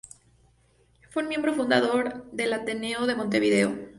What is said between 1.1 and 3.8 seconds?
Fue un miembro fundador del Ateneo de Montevideo.